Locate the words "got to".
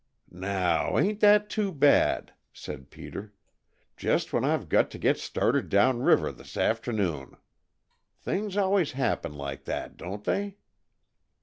4.67-4.97